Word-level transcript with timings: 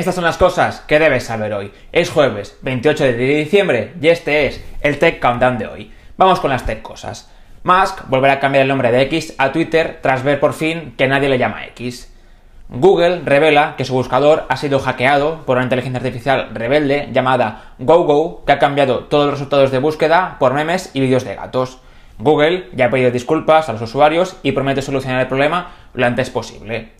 Estas 0.00 0.14
son 0.14 0.24
las 0.24 0.38
cosas 0.38 0.80
que 0.86 0.98
debes 0.98 1.24
saber 1.24 1.52
hoy. 1.52 1.72
Es 1.92 2.08
jueves 2.08 2.56
28 2.62 3.04
de 3.04 3.12
diciembre 3.12 3.92
y 4.00 4.08
este 4.08 4.46
es 4.46 4.64
el 4.80 4.98
Tech 4.98 5.20
Countdown 5.20 5.58
de 5.58 5.66
hoy. 5.66 5.92
Vamos 6.16 6.40
con 6.40 6.48
las 6.48 6.64
tech 6.64 6.80
cosas. 6.80 7.30
Musk 7.64 8.08
volverá 8.08 8.32
a 8.32 8.40
cambiar 8.40 8.62
el 8.62 8.68
nombre 8.68 8.92
de 8.92 9.02
X 9.02 9.34
a 9.36 9.52
Twitter 9.52 9.98
tras 10.00 10.22
ver 10.22 10.40
por 10.40 10.54
fin 10.54 10.94
que 10.96 11.06
nadie 11.06 11.28
le 11.28 11.36
llama 11.36 11.66
X. 11.66 12.10
Google 12.70 13.20
revela 13.26 13.74
que 13.76 13.84
su 13.84 13.92
buscador 13.92 14.46
ha 14.48 14.56
sido 14.56 14.78
hackeado 14.78 15.44
por 15.44 15.58
una 15.58 15.64
inteligencia 15.64 15.98
artificial 15.98 16.48
rebelde 16.54 17.10
llamada 17.12 17.74
GoGo 17.78 18.46
que 18.46 18.52
ha 18.52 18.58
cambiado 18.58 19.00
todos 19.00 19.26
los 19.26 19.34
resultados 19.34 19.70
de 19.70 19.80
búsqueda 19.80 20.36
por 20.38 20.54
memes 20.54 20.92
y 20.94 21.00
vídeos 21.00 21.24
de 21.24 21.34
gatos. 21.34 21.78
Google 22.18 22.70
ya 22.72 22.86
ha 22.86 22.90
pedido 22.90 23.10
disculpas 23.10 23.68
a 23.68 23.74
los 23.74 23.82
usuarios 23.82 24.38
y 24.42 24.52
promete 24.52 24.80
solucionar 24.80 25.20
el 25.20 25.28
problema 25.28 25.72
lo 25.92 26.06
antes 26.06 26.30
posible. 26.30 26.99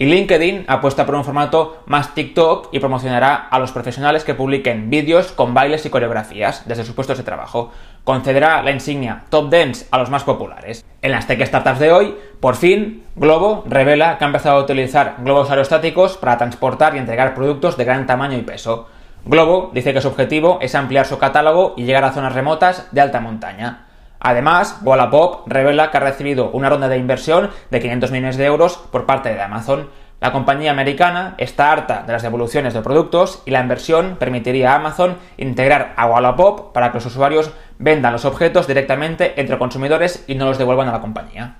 Y 0.00 0.06
LinkedIn 0.06 0.64
apuesta 0.66 1.04
por 1.04 1.14
un 1.14 1.26
formato 1.26 1.82
más 1.84 2.14
TikTok 2.14 2.70
y 2.72 2.78
promocionará 2.78 3.34
a 3.34 3.58
los 3.58 3.70
profesionales 3.70 4.24
que 4.24 4.34
publiquen 4.34 4.88
vídeos 4.88 5.30
con 5.30 5.52
bailes 5.52 5.84
y 5.84 5.90
coreografías 5.90 6.66
desde 6.66 6.86
sus 6.86 6.94
puestos 6.94 7.18
de 7.18 7.22
trabajo. 7.22 7.70
Concederá 8.02 8.62
la 8.62 8.70
insignia 8.70 9.24
Top 9.28 9.50
Dance 9.50 9.88
a 9.90 9.98
los 9.98 10.08
más 10.08 10.24
populares. 10.24 10.86
En 11.02 11.12
las 11.12 11.26
tech 11.26 11.44
startups 11.44 11.80
de 11.80 11.92
hoy, 11.92 12.16
por 12.40 12.56
fin, 12.56 13.04
Globo 13.14 13.62
revela 13.66 14.16
que 14.16 14.24
ha 14.24 14.28
empezado 14.28 14.56
a 14.56 14.62
utilizar 14.62 15.16
globos 15.18 15.50
aerostáticos 15.50 16.16
para 16.16 16.38
transportar 16.38 16.94
y 16.94 16.98
entregar 16.98 17.34
productos 17.34 17.76
de 17.76 17.84
gran 17.84 18.06
tamaño 18.06 18.38
y 18.38 18.42
peso. 18.42 18.88
Globo 19.26 19.70
dice 19.74 19.92
que 19.92 20.00
su 20.00 20.08
objetivo 20.08 20.60
es 20.62 20.74
ampliar 20.74 21.04
su 21.04 21.18
catálogo 21.18 21.74
y 21.76 21.84
llegar 21.84 22.04
a 22.04 22.12
zonas 22.12 22.34
remotas 22.34 22.88
de 22.90 23.02
alta 23.02 23.20
montaña. 23.20 23.89
Además, 24.20 24.78
Wallapop 24.82 25.48
revela 25.48 25.90
que 25.90 25.96
ha 25.96 26.00
recibido 26.00 26.50
una 26.50 26.68
ronda 26.68 26.88
de 26.88 26.98
inversión 26.98 27.50
de 27.70 27.80
500 27.80 28.10
millones 28.10 28.36
de 28.36 28.44
euros 28.44 28.76
por 28.92 29.06
parte 29.06 29.34
de 29.34 29.40
Amazon. 29.40 29.88
La 30.20 30.32
compañía 30.32 30.70
americana 30.70 31.34
está 31.38 31.72
harta 31.72 32.02
de 32.06 32.12
las 32.12 32.22
devoluciones 32.22 32.74
de 32.74 32.82
productos 32.82 33.42
y 33.46 33.50
la 33.50 33.60
inversión 33.60 34.16
permitiría 34.18 34.72
a 34.72 34.76
Amazon 34.76 35.16
integrar 35.38 35.94
a 35.96 36.06
Wallapop 36.06 36.72
para 36.74 36.90
que 36.90 36.98
los 36.98 37.06
usuarios 37.06 37.50
vendan 37.78 38.12
los 38.12 38.26
objetos 38.26 38.66
directamente 38.66 39.40
entre 39.40 39.56
consumidores 39.56 40.22
y 40.26 40.34
no 40.34 40.44
los 40.44 40.58
devuelvan 40.58 40.88
a 40.88 40.92
la 40.92 41.00
compañía. 41.00 41.56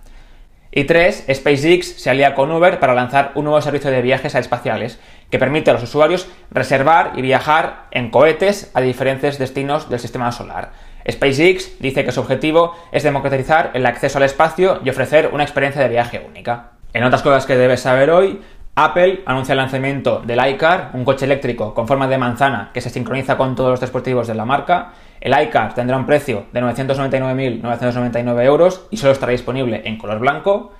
Y 0.73 0.85
3. 0.85 1.27
SpaceX 1.33 2.01
se 2.01 2.11
alía 2.11 2.35
con 2.35 2.53
Uber 2.53 2.79
para 2.79 2.95
lanzar 2.95 3.33
un 3.35 3.45
nuevo 3.45 3.61
servicio 3.61 3.91
de 3.91 4.03
viajes 4.03 4.37
espaciales 4.37 5.01
que 5.29 5.39
permite 5.39 5.71
a 5.71 5.73
los 5.75 5.83
usuarios 5.83 6.29
reservar 6.51 7.13
y 7.17 7.23
viajar 7.23 7.87
en 7.91 8.11
cohetes 8.11 8.71
a 8.75 8.81
diferentes 8.81 9.39
destinos 9.39 9.91
del 9.91 9.99
sistema 9.99 10.31
solar. 10.31 10.71
SpaceX 11.11 11.81
dice 11.81 12.05
que 12.05 12.13
su 12.13 12.21
objetivo 12.21 12.77
es 12.93 13.03
democratizar 13.03 13.73
el 13.75 13.85
acceso 13.87 14.19
al 14.19 14.25
espacio 14.25 14.81
y 14.85 14.91
ofrecer 14.91 15.31
una 15.33 15.43
experiencia 15.43 15.83
de 15.83 15.89
viaje 15.89 16.25
única. 16.25 16.73
En 16.93 17.03
otras 17.03 17.23
cosas 17.23 17.47
que 17.47 17.57
debes 17.57 17.81
saber 17.81 18.11
hoy, 18.11 18.41
Apple 18.77 19.23
anuncia 19.27 19.53
el 19.53 19.59
lanzamiento 19.59 20.23
del 20.25 20.45
iCar, 20.53 20.91
un 20.93 21.05
coche 21.05 21.25
eléctrico 21.25 21.75
con 21.75 21.89
forma 21.89 22.07
de 22.07 22.19
manzana 22.19 22.71
que 22.73 22.81
se 22.81 22.91
sincroniza 22.91 23.37
con 23.37 23.57
todos 23.57 23.71
los 23.71 23.81
dispositivos 23.81 24.29
de 24.29 24.35
la 24.35 24.45
marca. 24.45 24.93
El 25.21 25.39
iCar 25.39 25.75
tendrá 25.75 25.99
un 25.99 26.07
precio 26.07 26.47
de 26.53 26.63
999.999 26.63 28.45
euros 28.45 28.87
y 28.91 28.97
solo 28.97 29.13
estará 29.13 29.33
disponible 29.33 29.83
en 29.85 29.99
color 29.99 30.19
blanco. 30.19 30.73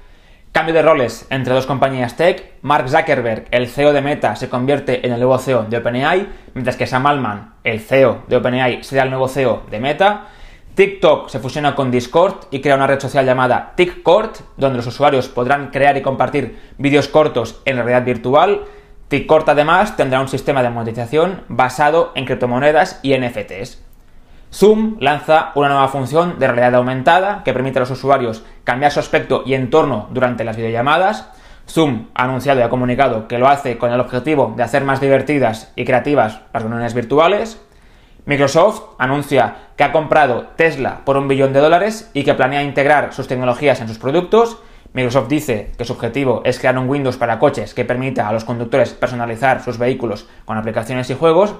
Cambio 0.53 0.75
de 0.75 0.83
roles 0.83 1.27
entre 1.31 1.55
dos 1.55 1.67
compañías 1.67 2.17
tech. 2.17 2.55
Mark 2.63 2.89
Zuckerberg, 2.89 3.47
el 3.51 3.69
CEO 3.69 3.93
de 3.93 4.01
Meta, 4.01 4.35
se 4.37 4.49
convierte 4.49 5.07
en 5.07 5.13
el 5.13 5.21
nuevo 5.21 5.39
CEO 5.39 5.65
de 5.65 5.77
OpenAI, 5.77 6.27
mientras 6.55 6.77
que 6.77 6.87
Sam 6.87 7.07
Altman, 7.07 7.55
el 7.63 7.81
CEO 7.81 8.23
de 8.27 8.37
OpenAI, 8.37 8.83
será 8.83 9.05
el 9.05 9.11
nuevo 9.11 9.29
CEO 9.29 9.63
de 9.71 9.79
Meta. 9.79 10.27
TikTok 10.75 11.29
se 11.29 11.39
fusiona 11.39 11.75
con 11.75 11.91
Discord 11.91 12.47
y 12.51 12.61
crea 12.61 12.77
una 12.77 12.87
red 12.87 12.99
social 12.99 13.27
llamada 13.27 13.75
TikCord, 13.77 14.31
donde 14.57 14.79
los 14.79 14.87
usuarios 14.87 15.29
podrán 15.29 15.69
crear 15.69 15.97
y 15.99 16.03
compartir 16.03 16.59
vídeos 16.79 17.09
cortos 17.09 17.61
en 17.67 17.77
realidad 17.77 18.05
virtual. 18.05 18.63
TikCord 19.09 19.51
además 19.51 19.97
tendrá 19.97 20.21
un 20.21 20.29
sistema 20.29 20.63
de 20.63 20.71
monetización 20.71 21.43
basado 21.49 22.13
en 22.15 22.25
criptomonedas 22.25 23.01
y 23.03 23.17
NFTs. 23.17 23.90
Zoom 24.53 24.97
lanza 24.99 25.53
una 25.55 25.69
nueva 25.69 25.89
función 25.89 26.39
de 26.39 26.49
realidad 26.49 26.75
aumentada 26.75 27.43
que 27.45 27.53
permite 27.53 27.79
a 27.79 27.81
los 27.81 27.91
usuarios 27.91 28.43
cambiar 28.65 28.91
su 28.91 28.99
aspecto 28.99 29.43
y 29.47 29.55
entorno 29.55 30.09
durante 30.11 30.45
las 30.45 30.57
videollamadas. 30.57 31.29
Zoom 31.69 32.09
ha 32.15 32.25
anunciado 32.25 32.59
y 32.59 32.65
ha 32.65 32.69
comunicado 32.69 33.29
que 33.29 33.39
lo 33.39 33.49
hace 33.49 33.79
con 33.79 33.93
el 33.93 34.01
objetivo 34.01 34.53
de 34.57 34.65
hacer 34.65 34.83
más 34.83 35.01
divertidas 35.01 35.73
y 35.77 35.85
creativas 35.85 36.41
las 36.53 36.63
reuniones 36.63 36.95
virtuales. 36.95 37.61
Microsoft 38.27 38.83
anuncia 38.99 39.55
que 39.77 39.85
ha 39.85 39.93
comprado 39.93 40.49
Tesla 40.57 41.03
por 41.05 41.17
un 41.17 41.29
billón 41.29 41.53
de 41.53 41.61
dólares 41.61 42.11
y 42.13 42.25
que 42.25 42.35
planea 42.35 42.65
integrar 42.65 43.13
sus 43.15 43.29
tecnologías 43.29 43.81
en 43.81 43.87
sus 43.87 43.99
productos. 43.99 44.59
Microsoft 44.93 45.29
dice 45.29 45.71
que 45.79 45.85
su 45.85 45.93
objetivo 45.93 46.43
es 46.45 46.59
crear 46.59 46.77
un 46.77 46.89
Windows 46.89 47.17
para 47.17 47.39
coches 47.39 47.73
que 47.73 47.85
permita 47.85 48.29
a 48.29 48.33
los 48.33 48.45
conductores 48.45 48.93
personalizar 48.95 49.63
sus 49.63 49.79
vehículos 49.79 50.27
con 50.45 50.59
aplicaciones 50.59 51.09
y 51.09 51.15
juegos. 51.15 51.55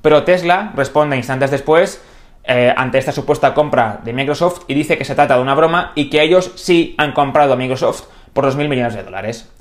Pero 0.00 0.24
Tesla 0.24 0.72
responde 0.74 1.18
instantes 1.18 1.50
después 1.50 2.02
eh, 2.44 2.72
ante 2.76 2.98
esta 2.98 3.12
supuesta 3.12 3.54
compra 3.54 4.00
de 4.02 4.12
Microsoft 4.12 4.62
y 4.66 4.74
dice 4.74 4.96
que 4.96 5.04
se 5.04 5.14
trata 5.14 5.36
de 5.36 5.42
una 5.42 5.54
broma 5.54 5.92
y 5.94 6.08
que 6.08 6.22
ellos 6.22 6.52
sí 6.56 6.94
han 6.98 7.12
comprado 7.12 7.52
a 7.52 7.56
Microsoft 7.56 8.04
por 8.32 8.46
2.000 8.46 8.68
millones 8.68 8.94
de 8.94 9.02
dólares. 9.02 9.52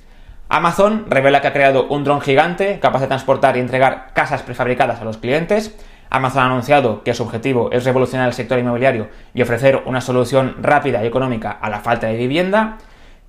Amazon 0.48 1.06
revela 1.08 1.42
que 1.42 1.48
ha 1.48 1.54
creado 1.54 1.88
un 1.88 2.04
dron 2.04 2.22
gigante 2.22 2.80
capaz 2.80 3.02
de 3.02 3.08
transportar 3.08 3.56
y 3.56 3.60
entregar 3.60 4.12
casas 4.14 4.42
prefabricadas 4.42 5.00
a 5.00 5.06
los 5.06 5.18
clientes. 5.18 5.78
Amazon 6.10 6.42
ha 6.42 6.46
anunciado 6.46 7.04
que 7.04 7.14
su 7.14 7.22
objetivo 7.22 7.70
es 7.72 7.84
revolucionar 7.84 8.28
el 8.28 8.34
sector 8.34 8.58
inmobiliario 8.58 9.10
y 9.36 9.44
ofrecer 9.44 9.84
una 9.86 10.02
solución 10.02 10.56
rápida 10.60 11.04
y 11.04 11.08
económica 11.08 11.52
a 11.52 11.70
la 11.70 11.82
falta 11.82 12.08
de 12.08 12.18
vivienda. 12.18 12.78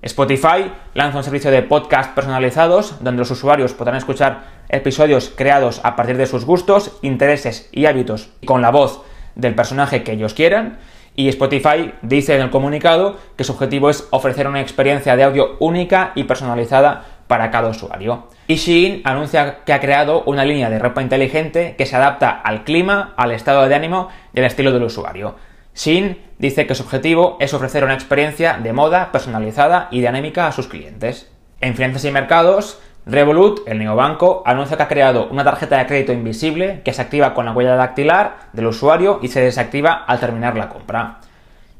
Spotify 0.01 0.71
lanza 0.95 1.19
un 1.19 1.23
servicio 1.23 1.51
de 1.51 1.61
podcast 1.61 2.15
personalizados 2.15 3.03
donde 3.03 3.19
los 3.19 3.29
usuarios 3.29 3.73
podrán 3.73 3.97
escuchar 3.97 4.45
episodios 4.69 5.31
creados 5.35 5.79
a 5.83 5.95
partir 5.95 6.17
de 6.17 6.25
sus 6.25 6.43
gustos, 6.43 6.97
intereses 7.03 7.69
y 7.71 7.85
hábitos 7.85 8.31
con 8.45 8.63
la 8.63 8.71
voz 8.71 9.03
del 9.35 9.55
personaje 9.55 10.03
que 10.03 10.13
ellos 10.13 10.33
quieran. 10.33 10.79
Y 11.15 11.27
Spotify 11.27 11.93
dice 12.01 12.35
en 12.35 12.41
el 12.41 12.49
comunicado 12.49 13.17
que 13.35 13.43
su 13.43 13.51
objetivo 13.51 13.89
es 13.89 14.07
ofrecer 14.11 14.47
una 14.47 14.61
experiencia 14.61 15.15
de 15.15 15.23
audio 15.23 15.57
única 15.59 16.13
y 16.15 16.23
personalizada 16.23 17.03
para 17.27 17.51
cada 17.51 17.69
usuario. 17.69 18.27
Y 18.47 18.55
Shein 18.55 19.01
anuncia 19.03 19.59
que 19.65 19.73
ha 19.73 19.79
creado 19.79 20.23
una 20.25 20.45
línea 20.45 20.69
de 20.69 20.79
ropa 20.79 21.01
inteligente 21.01 21.75
que 21.77 21.85
se 21.85 21.95
adapta 21.95 22.29
al 22.29 22.63
clima, 22.63 23.13
al 23.17 23.31
estado 23.31 23.67
de 23.67 23.75
ánimo 23.75 24.09
y 24.33 24.39
al 24.39 24.45
estilo 24.45 24.71
del 24.71 24.83
usuario. 24.83 25.35
Shein 25.73 26.17
dice 26.37 26.67
que 26.67 26.75
su 26.75 26.83
objetivo 26.83 27.37
es 27.39 27.53
ofrecer 27.53 27.83
una 27.83 27.93
experiencia 27.93 28.57
de 28.61 28.73
moda 28.73 29.11
personalizada 29.11 29.87
y 29.91 30.01
dinámica 30.01 30.47
a 30.47 30.51
sus 30.51 30.67
clientes. 30.67 31.31
En 31.61 31.75
finanzas 31.75 32.05
y 32.05 32.11
mercados, 32.11 32.81
Revolut, 33.05 33.67
el 33.67 33.79
neobanco, 33.79 34.43
anuncia 34.45 34.77
que 34.77 34.83
ha 34.83 34.87
creado 34.87 35.27
una 35.31 35.43
tarjeta 35.43 35.77
de 35.77 35.87
crédito 35.87 36.13
invisible 36.13 36.81
que 36.85 36.93
se 36.93 37.01
activa 37.01 37.33
con 37.33 37.45
la 37.45 37.51
huella 37.51 37.75
dactilar 37.75 38.37
del 38.53 38.67
usuario 38.67 39.19
y 39.23 39.29
se 39.29 39.41
desactiva 39.41 40.03
al 40.05 40.19
terminar 40.19 40.55
la 40.55 40.69
compra. 40.69 41.17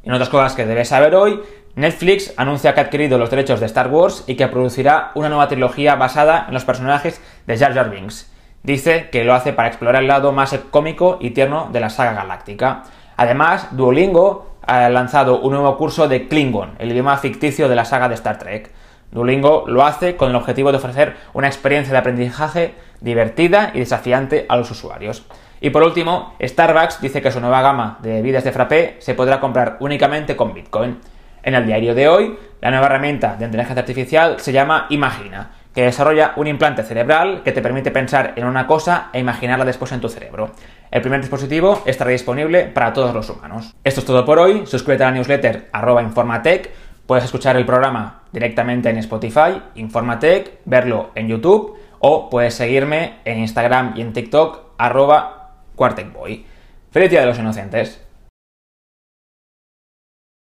En 0.04 0.14
otras 0.14 0.30
cosas 0.30 0.56
que 0.56 0.66
debes 0.66 0.90
saber 0.90 1.14
hoy, 1.14 1.40
Netflix 1.76 2.34
anuncia 2.38 2.74
que 2.74 2.80
ha 2.80 2.84
adquirido 2.84 3.20
los 3.20 3.30
derechos 3.30 3.60
de 3.60 3.68
Star 3.68 3.90
Wars 3.90 4.24
y 4.26 4.36
que 4.36 4.48
producirá 4.48 5.12
una 5.14 5.30
nueva 5.30 5.48
trilogía 5.48 5.96
basada 5.96 6.46
en 6.48 6.56
los 6.56 6.66
personajes 6.66 7.22
de 7.46 7.58
Jar 7.58 7.76
Jar 7.76 7.92
Binks. 7.92 8.32
Dice 8.64 9.10
que 9.12 9.24
lo 9.24 9.36
hace 9.36 9.54
para 9.54 9.68
explorar 9.68 10.02
el 10.02 10.08
lado 10.08 10.32
más 10.32 10.58
cómico 10.72 11.18
y 11.22 11.32
tierno 11.32 11.70
de 11.72 11.80
la 11.80 11.92
saga 11.92 12.14
galáctica. 12.14 12.84
Además, 13.16 13.68
Duolingo 13.72 14.56
ha 14.66 14.90
lanzado 14.90 15.40
un 15.40 15.54
nuevo 15.54 15.78
curso 15.78 16.08
de 16.08 16.28
Klingon, 16.28 16.76
el 16.80 16.92
idioma 16.92 17.18
ficticio 17.18 17.70
de 17.70 17.76
la 17.76 17.86
saga 17.86 18.10
de 18.10 18.16
Star 18.16 18.40
Trek. 18.40 18.72
Duolingo 19.12 19.66
lo 19.68 19.86
hace 19.86 20.16
con 20.16 20.30
el 20.30 20.36
objetivo 20.36 20.72
de 20.72 20.78
ofrecer 20.78 21.16
una 21.34 21.48
experiencia 21.48 21.92
de 21.92 22.00
aprendizaje 22.00 22.76
divertida 23.02 23.72
y 23.74 23.80
desafiante 23.80 24.46
a 24.48 24.56
los 24.56 24.72
usuarios. 24.72 25.26
Y 25.60 25.70
por 25.70 25.84
último, 25.84 26.34
Starbucks 26.42 27.02
dice 27.02 27.22
que 27.22 27.32
su 27.32 27.40
nueva 27.40 27.62
gama 27.62 28.00
de 28.02 28.14
bebidas 28.14 28.44
de 28.44 28.52
frappé 28.52 28.96
se 29.00 29.14
podrá 29.14 29.40
comprar 29.40 29.78
únicamente 29.80 30.36
con 30.36 30.54
Bitcoin. 30.54 31.00
En 31.44 31.56
el 31.56 31.66
diario 31.66 31.94
de 31.94 32.08
hoy, 32.08 32.38
la 32.62 32.72
nueva 32.72 32.86
herramienta 32.88 33.36
de 33.36 33.46
inteligencia 33.46 33.82
artificial 33.82 34.40
se 34.40 34.54
llama 34.54 34.88
Imagina, 34.90 35.52
que 35.74 35.84
desarrolla 35.84 36.34
un 36.36 36.48
implante 36.48 36.84
cerebral 36.84 37.44
que 37.44 37.52
te 37.52 37.62
permite 37.62 37.92
pensar 37.92 38.34
en 38.36 38.46
una 38.46 38.68
cosa 38.68 39.10
e 39.14 39.20
imaginarla 39.20 39.66
después 39.66 39.92
en 39.92 40.02
tu 40.02 40.10
cerebro. 40.10 40.52
El 40.90 41.02
primer 41.02 41.22
dispositivo 41.22 41.82
estará 41.86 42.12
disponible 42.12 42.66
para 42.66 42.92
todos 42.92 43.14
los 43.14 43.30
humanos. 43.30 43.74
Esto 43.84 44.02
es 44.02 44.06
todo 44.06 44.26
por 44.26 44.40
hoy. 44.40 44.66
Suscríbete 44.66 45.04
a 45.04 45.08
la 45.08 45.14
newsletter 45.14 45.70
arroba 45.72 46.02
informatech 46.02 46.70
Puedes 47.12 47.26
escuchar 47.26 47.58
el 47.58 47.66
programa 47.66 48.22
directamente 48.32 48.90
en 48.90 48.98
Spotify, 49.00 49.62
Informatech, 49.76 50.62
verlo 50.64 51.12
en 51.14 51.28
YouTube 51.28 51.78
o 52.00 52.30
puedes 52.30 52.54
seguirme 52.54 53.16
en 53.26 53.40
Instagram 53.40 53.96
y 53.98 54.02
en 54.02 54.14
TikTok 54.14 54.76
arroba 54.78 55.58
Quartecboy. 55.76 56.46
¡Feliz 56.90 57.12
Día 57.12 57.20
de 57.20 57.26
los 57.26 57.38
Inocentes! 57.38 58.11